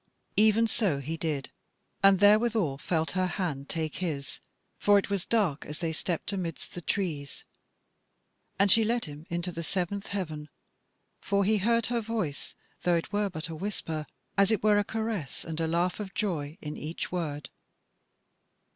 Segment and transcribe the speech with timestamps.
[0.35, 1.51] Even so he did,
[2.01, 4.39] and therewithal felt her hand take his
[4.79, 7.43] (for it was dark as they stepped amidst the trees),
[8.57, 10.49] and she led him into the Seventh Heaven,
[11.19, 14.07] for he heard her voice, though it were but a whisper,
[14.39, 17.51] as it were a caress and a laugh of joy in each word.